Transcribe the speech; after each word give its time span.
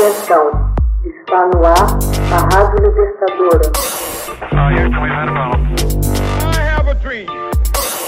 Atenção, 0.00 0.48
está 1.04 1.44
no 1.48 1.60
ar 1.62 1.98
a 2.32 2.38
Rádio 2.54 2.88
Libertadora. 2.88 3.68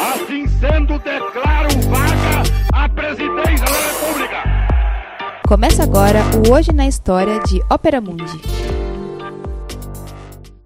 Assim 0.00 0.46
sendo, 0.46 0.98
declaro 1.00 1.68
vaga 1.90 2.44
a 2.72 2.88
presidência 2.88 3.66
da 3.66 3.76
República. 3.90 4.42
Começa 5.46 5.82
agora 5.82 6.20
o 6.48 6.52
Hoje 6.54 6.72
na 6.72 6.88
História 6.88 7.38
de 7.40 7.60
Ópera 7.70 8.00
Mundi. 8.00 8.40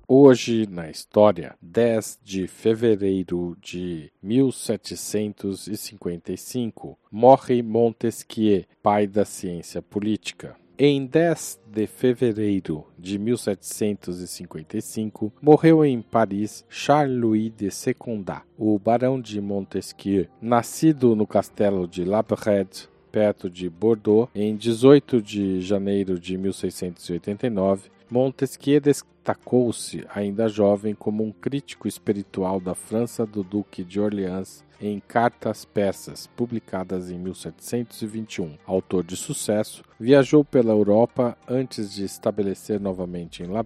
Hoje 0.07 0.69
na 0.71 0.89
história, 0.89 1.57
10 1.61 2.21
de 2.23 2.47
fevereiro 2.47 3.57
de 3.61 4.13
1755, 4.23 6.97
morre 7.11 7.65
Montesquieu, 7.65 8.65
pai 8.81 9.09
da 9.09 9.25
ciência 9.25 9.83
política. 9.83 10.55
Em 10.79 11.07
10 11.07 11.59
de 11.73 11.87
fevereiro 11.87 12.85
de 12.99 13.19
1755, 13.19 15.33
morreu 15.41 15.83
em 15.83 16.03
Paris 16.03 16.67
Charles-Louis 16.69 17.51
de 17.57 17.71
Secondat, 17.71 18.43
o 18.59 18.79
barão 18.79 19.19
de 19.19 19.41
Montesquieu, 19.41 20.27
nascido 20.39 21.17
no 21.17 21.27
castelo 21.27 21.89
de 21.89 22.05
La 22.05 22.21
Brède, 22.21 22.91
perto 23.11 23.49
de 23.49 23.71
Bordeaux, 23.71 24.29
em 24.35 24.55
18 24.55 25.23
de 25.23 25.63
janeiro 25.63 26.21
de 26.21 26.37
1689, 26.37 27.91
Montesquieu 28.09 28.81
destacou-se, 28.81 30.07
ainda 30.15 30.49
jovem, 30.49 30.95
como 30.95 31.25
um 31.25 31.33
crítico 31.33 31.89
espiritual 31.89 32.61
da 32.61 32.75
França 32.75 33.27
do 33.27 33.43
Duque 33.43 33.83
de 33.83 34.01
Orleans 34.01 34.65
em 34.81 35.01
Cartas 35.01 35.65
Persas, 35.65 36.27
publicadas 36.37 37.11
em 37.11 37.19
1721. 37.19 38.57
Autor 38.67 39.05
de 39.05 39.17
sucesso, 39.17 39.83
viajou 39.99 40.45
pela 40.45 40.73
Europa 40.73 41.37
antes 41.49 41.93
de 41.93 42.05
estabelecer 42.05 42.81
novamente 42.81 43.43
em 43.43 43.47
La 43.47 43.65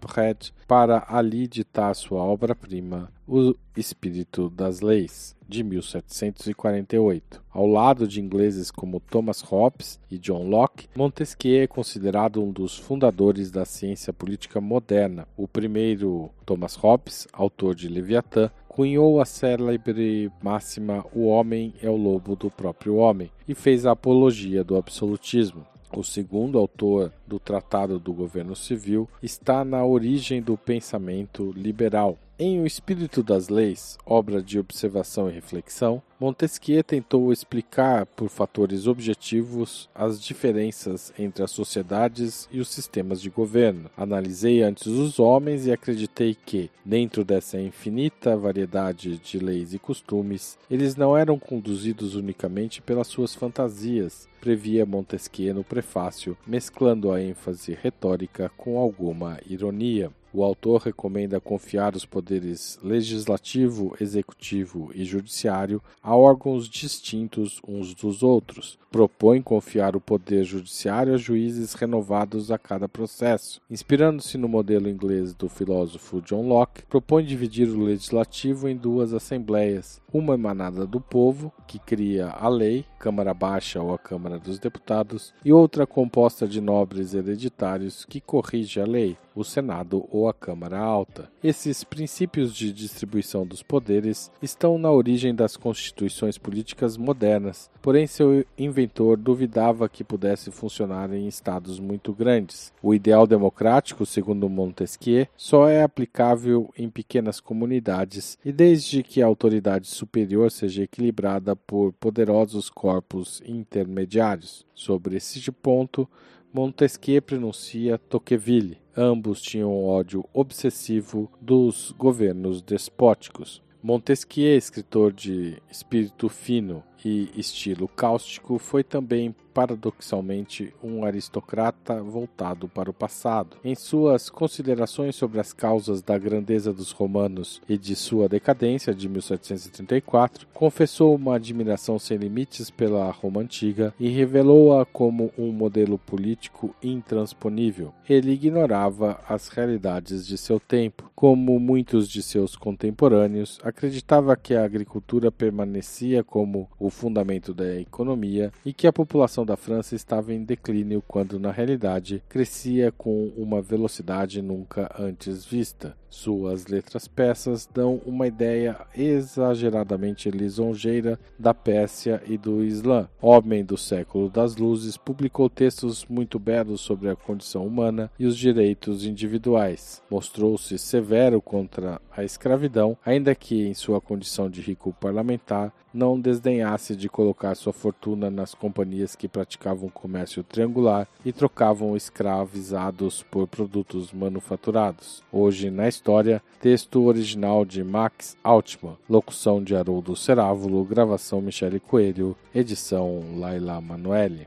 para 0.67 1.05
ali 1.09 1.47
ditar 1.47 1.95
sua 1.95 2.23
obra-prima, 2.23 3.11
O 3.27 3.55
Espírito 3.77 4.49
das 4.51 4.81
Leis, 4.81 5.37
de 5.49 5.63
1748. 5.63 7.43
Ao 7.53 7.67
lado 7.67 8.07
de 8.07 8.21
ingleses 8.21 8.71
como 8.71 9.01
Thomas 9.01 9.41
Hobbes 9.41 9.99
e 10.11 10.19
John 10.19 10.49
Locke, 10.49 10.89
Montesquieu 10.97 11.63
é 11.63 11.67
considerado 11.67 12.43
um 12.43 12.53
dos 12.53 12.79
fundadores 12.79 13.51
da 13.51 13.65
ciência 13.65 14.13
política 14.13 14.30
moderna. 14.61 15.27
O 15.37 15.49
primeiro, 15.49 16.31
Thomas 16.45 16.75
Hobbes, 16.75 17.27
autor 17.33 17.75
de 17.75 17.89
Leviatã, 17.89 18.51
cunhou 18.69 19.21
a 19.21 19.25
célebre 19.25 20.31
máxima 20.43 21.05
O 21.13 21.27
homem 21.27 21.75
é 21.83 21.91
o 21.91 21.97
lobo 21.97 22.37
do 22.37 22.51
próprio 22.51 22.97
homem 22.97 23.31
e 23.49 23.55
fez 23.55 23.85
a 23.85 23.93
apologia 23.93 24.63
do 24.63 24.77
absolutismo. 24.77 25.67
O 25.97 26.05
segundo 26.05 26.57
autor 26.57 27.13
do 27.27 27.41
Tratado 27.41 27.99
do 27.99 28.13
Governo 28.13 28.55
Civil 28.55 29.09
está 29.21 29.65
na 29.65 29.85
origem 29.85 30.41
do 30.41 30.57
pensamento 30.57 31.53
liberal. 31.57 32.17
Em 32.43 32.59
O 32.59 32.67
Espírito 32.67 33.23
das 33.23 33.51
Leis, 33.51 33.99
obra 34.07 34.41
de 34.41 34.59
observação 34.59 35.29
e 35.29 35.33
reflexão, 35.35 36.03
Montesquieu 36.19 36.83
tentou 36.83 37.31
explicar 37.35 38.07
por 38.07 38.31
fatores 38.31 38.87
objetivos 38.87 39.91
as 39.95 40.19
diferenças 40.19 41.13
entre 41.19 41.45
as 41.45 41.51
sociedades 41.51 42.49
e 42.51 42.59
os 42.59 42.69
sistemas 42.69 43.21
de 43.21 43.29
governo. 43.29 43.91
Analisei 43.95 44.63
antes 44.63 44.87
os 44.87 45.19
homens 45.19 45.67
e 45.67 45.73
acreditei 45.73 46.35
que, 46.35 46.71
dentro 46.83 47.27
dessa 47.27 47.61
infinita 47.61 48.39
variedade 48.39 49.19
de 49.19 49.39
leis 49.39 49.75
e 49.75 49.79
costumes, 49.79 50.59
eles 50.71 50.97
não 50.97 51.15
eram 51.15 51.39
conduzidos 51.39 52.15
unicamente 52.15 52.81
pelas 52.81 53.09
suas 53.09 53.35
fantasias, 53.35 54.27
previa 54.41 54.87
Montesquieu 54.87 55.53
no 55.53 55.63
prefácio, 55.63 56.39
mesclando 56.47 57.13
a 57.13 57.21
ênfase 57.21 57.77
retórica 57.79 58.51
com 58.57 58.79
alguma 58.79 59.39
ironia. 59.47 60.11
O 60.33 60.45
autor 60.45 60.83
recomenda 60.83 61.41
confiar 61.41 61.97
os 61.97 62.05
poderes 62.05 62.79
legislativo, 62.83 63.97
executivo 64.01 64.93
e 64.95 65.05
judiciário 65.05 65.83
a 66.01 66.17
órgãos 66.17 66.69
distintos 66.69 67.61
uns 67.67 67.95
dos 67.95 68.23
outros. 68.23 68.79
Propõe 68.93 69.43
confiar 69.43 69.97
o 69.97 70.01
poder 70.01 70.45
judiciário 70.45 71.15
a 71.15 71.17
juízes 71.17 71.75
renovados 71.75 72.51
a 72.51 72.59
cada 72.59 72.89
processo. 72.89 73.61
Inspirando-se 73.69 74.39
no 74.39 74.49
modelo 74.49 74.89
inglês 74.89 75.35
do 75.35 75.49
filósofo 75.49 76.21
John 76.23 76.47
Locke, 76.47 76.83
propõe 76.87 77.25
dividir 77.25 77.69
o 77.69 77.85
legislativo 77.85 78.69
em 78.69 78.77
duas 78.77 79.13
assembleias, 79.13 80.01
uma 80.13 80.35
emanada 80.35 80.87
do 80.87 81.01
povo, 81.01 81.53
que 81.67 81.79
cria 81.79 82.31
a 82.31 82.49
lei, 82.49 82.85
Câmara 82.99 83.33
Baixa 83.33 83.81
ou 83.81 83.95
a 83.95 83.99
Câmara 83.99 84.39
dos 84.39 84.59
Deputados, 84.59 85.33
e 85.45 85.53
outra 85.53 85.87
composta 85.87 86.47
de 86.47 86.61
nobres 86.61 87.15
hereditários, 87.15 88.05
que 88.05 88.21
corrige 88.21 88.81
a 88.81 88.85
lei, 88.85 89.17
o 89.41 89.45
Senado 89.45 90.07
ou 90.11 90.29
a 90.29 90.35
Câmara 90.35 90.79
Alta. 90.79 91.31
Esses 91.43 91.83
princípios 91.83 92.55
de 92.55 92.73
distribuição 92.73 93.47
dos 93.47 93.63
poderes 93.63 94.31
estão 94.43 94.79
na 94.79 94.91
origem 94.91 95.35
das 95.35 95.57
constituições 95.57 96.37
políticas 96.37 96.97
modernas, 96.97 97.71
porém 97.81 98.07
seu 98.07 98.45
inventor 98.59 99.17
duvidava 99.17 99.89
que 99.89 100.05
pudesse 100.05 100.51
funcionar 100.51 101.13
em 101.13 101.27
estados 101.27 101.81
muito 101.81 102.13
grandes. 102.13 102.73
O 102.83 102.95
ideal 102.95 103.27
democrático, 103.27 104.05
segundo 104.05 104.49
Montesquieu, 104.49 105.27
só 105.37 105.69
é 105.69 105.83
aplicável 105.83 106.71
em 106.77 106.89
pequenas 106.89 107.41
comunidades 107.41 108.39
e 108.45 108.53
desde 108.53 109.03
que 109.03 109.23
a 109.23 109.27
autoridade 109.27 109.87
superior 109.87 110.51
seja 110.51 110.83
equilibrada 110.83 111.57
por 111.57 111.93
poderosos 111.95 112.69
corpos 112.69 113.43
intermediários. 113.47 114.67
Sobre 114.75 115.17
este 115.17 115.51
ponto, 115.51 116.09
Montesquieu 116.53 117.23
pronuncia 117.23 117.97
Tocqueville. 117.97 118.79
Ambos 119.03 119.41
tinham 119.41 119.83
ódio 119.83 120.27
obsessivo 120.31 121.33
dos 121.41 121.91
governos 121.97 122.61
despóticos. 122.61 123.63
Montesquieu, 123.83 124.59
escritor 124.59 125.11
de 125.11 125.57
espírito 125.71 126.29
fino 126.29 126.85
e 127.05 127.31
estilo 127.37 127.89
cáustico, 127.89 128.59
foi 128.59 128.83
também 128.83 129.35
paradoxalmente 129.53 130.73
um 130.83 131.05
aristocrata 131.05 132.03
voltado 132.03 132.69
para 132.69 132.91
o 132.91 132.95
passado. 132.95 133.57
Em 133.65 133.75
suas 133.75 134.31
considerações 134.31 135.17
sobre 135.17 135.41
as 135.41 135.53
causas 135.53 136.03
da 136.03 136.17
grandeza 136.17 136.73
dos 136.73 136.93
romanos 136.93 137.61
e 137.69 137.77
de 137.77 137.95
sua 137.97 138.29
decadência 138.29 138.95
de 138.95 139.09
1734, 139.09 140.47
confessou 140.55 141.15
uma 141.15 141.37
admiração 141.37 141.99
sem 141.99 142.17
limites 142.17 142.71
pela 142.71 143.11
Roma 143.11 143.41
antiga 143.41 143.93
e 143.99 144.09
revelou-a 144.09 144.87
como 144.87 145.33
um 145.37 145.53
modelo 145.53 145.99
político 145.99 146.75
intransponível. 146.83 147.93
Ele 148.09 148.33
ignorava 148.33 149.21
as 149.29 149.49
realidades 149.49 150.27
de 150.27 150.39
seu 150.39 150.59
tempo. 150.59 151.11
Como 151.15 151.59
muitos 151.59 152.09
de 152.09 152.23
seus 152.23 152.57
contemporâneos, 152.57 153.59
acreditava 153.63 154.37
que 154.37 154.55
a 154.55 154.65
agricultura 154.65 155.31
permanecia 155.31 156.25
como 156.25 156.69
o 156.91 156.93
fundamento 156.93 157.55
da 157.55 157.81
economia 157.81 158.53
e 158.67 158.73
que 158.73 158.87
a 158.87 158.93
população 158.93 159.47
da 159.47 159.57
França 159.57 159.95
estava 159.95 160.35
em 160.35 160.45
declínio 160.45 161.03
quando 161.07 161.39
na 161.39 161.53
realidade 161.53 162.23
crescia 162.29 162.93
com 162.93 163.29
uma 163.37 163.63
velocidade 163.63 164.43
nunca 164.43 164.91
antes 164.99 165.45
vista. 165.45 165.97
Suas 166.11 166.67
letras 166.67 167.07
peças 167.07 167.69
dão 167.73 168.03
uma 168.05 168.27
ideia 168.27 168.77
exageradamente 168.97 170.29
lisonjeira 170.29 171.19
da 171.39 171.55
Pérsia 171.55 172.21
e 172.27 172.37
do 172.37 172.65
Islã. 172.65 173.09
Homem 173.23 173.65
do 173.65 173.77
século 173.77 174.29
das 174.29 174.57
luzes, 174.57 174.97
publicou 174.97 175.49
textos 175.49 176.05
muito 176.07 176.37
belos 176.41 176.81
sobre 176.81 177.09
a 177.09 177.15
condição 177.15 177.65
humana 177.65 178.11
e 178.19 178.27
os 178.27 178.37
direitos 178.37 179.07
individuais. 179.07 180.03
Mostrou-se 180.11 180.77
severo 180.79 181.41
contra 181.41 182.01
a 182.11 182.25
escravidão, 182.25 182.99
ainda 183.07 183.33
que 183.37 183.69
em 183.69 183.75
sua 183.75 184.01
condição 184.01 184.51
de 184.51 184.61
rico 184.61 184.93
parlamentar 185.01 185.73
não 185.93 186.19
desdenhasse 186.19 186.95
de 186.95 187.09
colocar 187.09 187.55
sua 187.55 187.73
fortuna 187.73 188.31
nas 188.31 188.55
companhias 188.55 189.17
que 189.17 189.29
praticavam 189.29 189.89
comércio 189.89 190.43
triangular 190.43 191.07
e 191.25 191.33
trocavam 191.33 191.97
escravizados 191.97 193.23
por 193.23 193.47
produtos 193.47 194.13
manufaturados. 194.13 195.23
Hoje 195.33 195.71
na 195.71 195.89
história, 195.89 196.43
texto 196.61 197.03
original 197.03 197.65
de 197.65 197.83
Max 197.83 198.37
Altman, 198.43 198.97
locução 199.09 199.63
de 199.63 199.75
Haroldo 199.75 200.17
Cerávulo, 200.17 200.85
gravação 200.85 201.41
Michele 201.41 201.81
Coelho, 201.81 202.37
edição 202.55 203.23
Laila 203.37 203.81
Manoeli. 203.81 204.47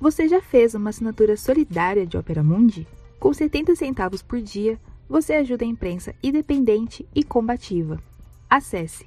Você 0.00 0.28
já 0.28 0.42
fez 0.42 0.74
uma 0.74 0.90
assinatura 0.90 1.36
solidária 1.36 2.06
de 2.06 2.18
Opera 2.18 2.42
Mundi? 2.42 2.86
Com 3.18 3.32
70 3.32 3.74
centavos 3.74 4.22
por 4.22 4.40
dia, 4.40 4.78
você 5.08 5.34
ajuda 5.34 5.64
a 5.64 5.68
imprensa 5.68 6.14
independente 6.22 7.06
e 7.14 7.24
combativa. 7.24 7.98
Acesse 8.48 9.06